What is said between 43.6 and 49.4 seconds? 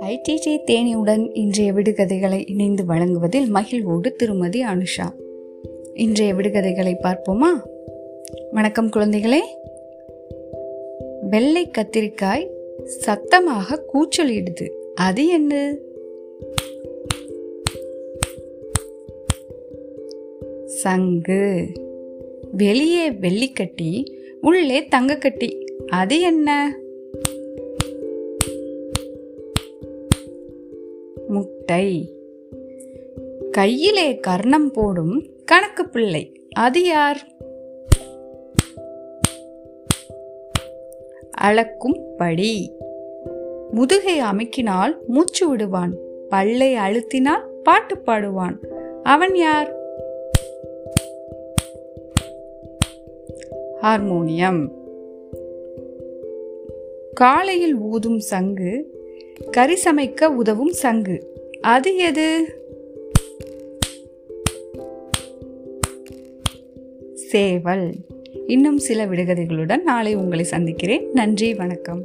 முதுகை அமைக்கினால் மூச்சு விடுவான். பல்லை அழுத்தினால் பாட்டு பாடுவான். அவன்